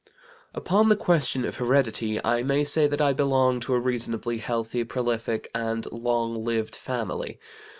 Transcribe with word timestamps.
"Upon 0.55 0.89
the 0.89 0.95
question 0.95 1.45
of 1.45 1.57
heredity 1.57 2.19
I 2.25 2.41
may 2.41 2.63
say 2.63 2.87
that 2.87 3.01
I 3.01 3.13
belong 3.13 3.59
to 3.59 3.75
a 3.75 3.79
reasonably 3.79 4.39
healthy, 4.39 4.83
prolific, 4.83 5.47
and 5.53 5.85
long 5.91 6.43
lived 6.43 6.75
family. 6.75 7.39